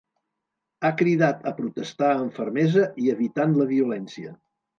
[0.87, 4.35] Ha cridat a protestar amb fermesa i evitant la violència.